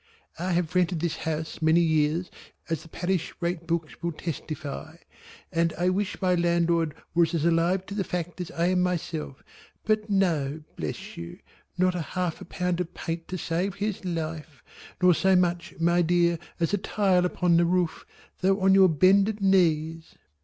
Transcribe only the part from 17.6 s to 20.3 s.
roof, though on your bended knees.